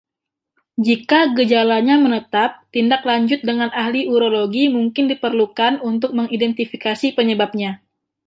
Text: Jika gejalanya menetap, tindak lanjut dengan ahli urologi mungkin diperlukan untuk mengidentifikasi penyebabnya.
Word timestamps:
Jika 0.85 1.19
gejalanya 1.37 1.93
menetap, 2.03 2.51
tindak 2.73 3.01
lanjut 3.09 3.39
dengan 3.49 3.69
ahli 3.81 4.01
urologi 4.15 4.63
mungkin 4.77 5.05
diperlukan 5.11 5.73
untuk 5.91 6.11
mengidentifikasi 6.19 7.07
penyebabnya. 7.17 7.71